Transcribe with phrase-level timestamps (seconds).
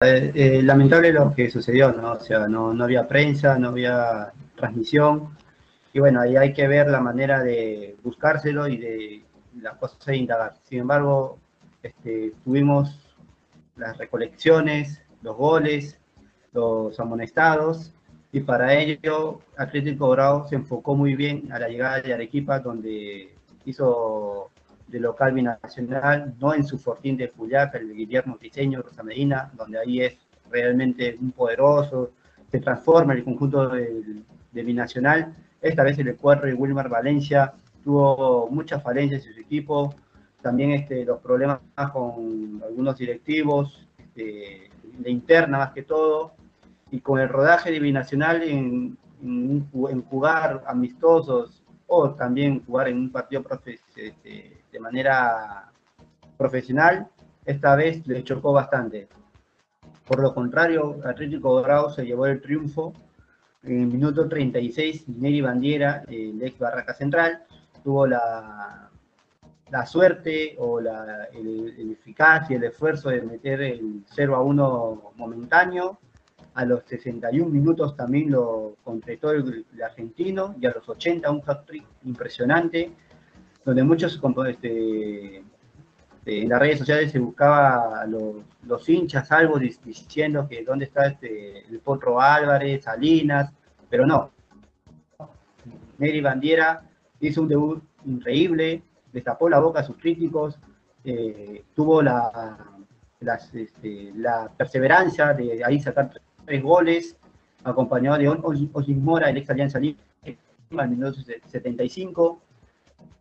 [0.00, 2.12] eh, eh, lamentable lo que sucedió, ¿no?
[2.12, 5.36] O sea, no, no había prensa, no había transmisión,
[5.92, 9.24] y bueno, ahí hay que ver la manera de buscárselo y de
[9.60, 10.54] las cosas de indagar.
[10.62, 11.40] Sin embargo,
[11.82, 12.96] este, tuvimos
[13.76, 15.98] las recolecciones, los goles,
[16.52, 17.92] los amonestados,
[18.30, 23.34] y para ello Atlético Bravo se enfocó muy bien a la llegada de Arequipa, donde
[23.64, 24.52] hizo
[24.88, 29.50] de local binacional, no en su fortín de Fuyaca, el de Guillermo Tiseño, Rosa Medina,
[29.54, 30.16] donde ahí es
[30.50, 32.12] realmente un poderoso,
[32.50, 35.34] se transforma el conjunto de, de binacional.
[35.60, 37.52] Esta vez el Ecuador y Wilmar Valencia
[37.84, 39.94] tuvo muchas falencias en su equipo,
[40.42, 41.60] también este, los problemas
[41.92, 46.32] con algunos directivos, este, de interna más que todo,
[46.90, 53.10] y con el rodaje de binacional en, en, jugar amistosos o también jugar en un
[53.10, 53.44] partido
[53.96, 55.72] este, de manera
[56.36, 57.08] profesional,
[57.44, 59.08] esta vez le chocó bastante.
[60.06, 62.92] Por lo contrario, Atlético Grau se llevó el triunfo.
[63.62, 67.42] En el minuto 36, Neri Bandiera, el ex Barraca Central,
[67.82, 68.90] tuvo la,
[69.70, 75.98] la suerte o la el, eficacia, el esfuerzo de meter el 0 a 1 momentáneo
[76.54, 81.84] a los 61 minutos también lo completó el, argentino y a los 80 un hat-trick
[82.04, 82.92] impresionante,
[83.64, 85.44] donde muchos este,
[86.26, 91.66] en las redes sociales se buscaba los, los hinchas algo diciendo que dónde está este,
[91.66, 93.52] el Potro Álvarez, Salinas,
[93.88, 94.30] pero no.
[95.98, 96.82] Neri Bandiera
[97.20, 98.82] hizo un debut increíble,
[99.12, 100.58] destapó la boca a sus críticos,
[101.04, 102.58] eh, tuvo la,
[103.54, 106.10] este, la perseverancia de ahí sacar
[106.48, 107.14] tres goles,
[107.62, 108.28] acompañado de
[108.72, 112.40] Osin Mora, el ex Alianza Lima, en 1975.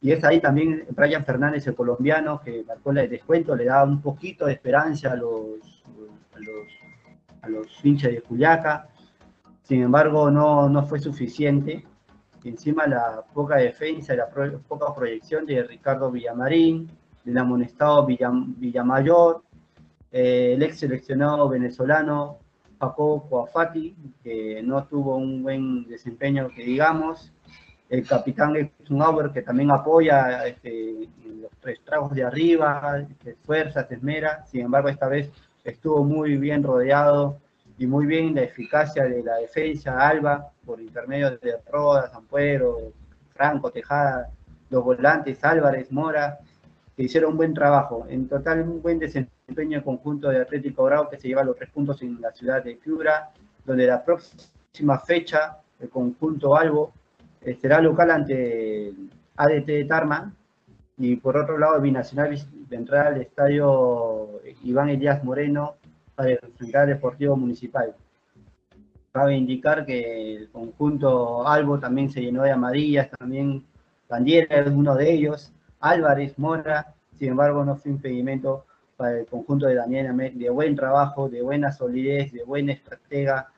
[0.00, 4.02] Y es ahí también Brian Fernández, el colombiano, que marcó el descuento, le daba un
[4.02, 5.84] poquito de esperanza a los,
[6.34, 6.68] a los,
[7.42, 8.88] a los hinchas de Juliaca.
[9.62, 11.84] Sin embargo, no, no fue suficiente.
[12.42, 16.90] encima la poca defensa y la poca proyección de Ricardo Villamarín,
[17.24, 19.44] del amonestado Villamayor,
[20.10, 22.41] eh, el ex seleccionado venezolano
[22.82, 23.94] Paco Coafati,
[24.24, 27.32] que no tuvo un buen desempeño, que digamos.
[27.88, 31.08] El capitán Eisenhower, que también apoya este,
[31.40, 34.44] los tres tragos de arriba, se esfuerza, se esmera.
[34.46, 35.30] Sin embargo, esta vez
[35.62, 37.38] estuvo muy bien rodeado
[37.78, 42.78] y muy bien la eficacia de la defensa Alba, por intermedio de Roda, Zampuero,
[43.32, 44.28] Franco, Tejada,
[44.70, 46.40] los volantes Álvarez, Mora,
[46.96, 48.06] que hicieron un buen trabajo.
[48.08, 52.02] En total, un buen desempeño conjunto de Atlético Bravo que se lleva los tres puntos
[52.02, 53.30] en la ciudad de Piura,
[53.64, 56.92] donde la próxima fecha, el conjunto Albo,
[57.40, 58.92] eh, será local ante
[59.36, 60.34] ADT de Tarma,
[60.98, 62.38] y por otro lado, Binacional
[62.68, 65.76] vendrá al estadio Iván Elías Moreno
[66.14, 67.94] para enfrentar Deportivo Municipal.
[69.10, 73.64] Cabe indicar que el conjunto Albo también se llenó de amarillas, también
[74.08, 78.64] Bandiera es uno de ellos, Álvarez, Mora, sin embargo no fue impedimento
[78.96, 83.48] para el conjunto de Daniel de buen trabajo, de buena solidez, de buena estratega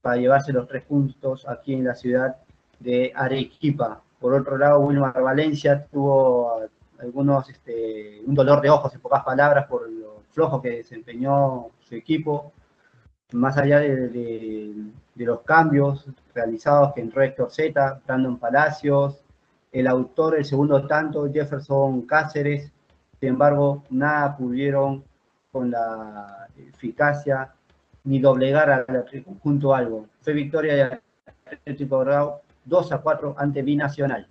[0.00, 2.36] para llevarse los tres puntos aquí en la ciudad
[2.78, 4.02] de Arequipa.
[4.18, 6.62] Por otro lado, Wilmar Valencia tuvo
[6.98, 11.94] algunos, este, un dolor de ojos, en pocas palabras, por lo flojo que desempeñó su
[11.94, 12.52] equipo,
[13.32, 14.74] más allá de,
[15.16, 19.22] los cambios realizados que entró Héctor Z, Brandon Palacios,
[19.72, 22.72] el autor del segundo tanto, Jefferson Cáceres,
[23.18, 25.04] sin embargo, nada pudieron
[25.52, 27.52] con la eficacia
[28.04, 30.06] ni doblegar al conjunto algo.
[30.22, 31.00] Fue victoria de
[31.46, 34.26] Atlético Grau 2 a 4 ante Binacional.